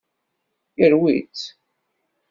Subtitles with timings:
[0.79, 1.45] Yerwi-tt.